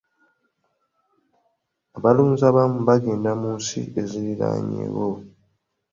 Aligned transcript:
Abalunzi 1.97 2.43
abamu 2.51 2.77
baagenda 2.87 3.31
mu 3.41 3.49
nsi 3.57 3.79
eziriraanyeewo. 3.99 5.07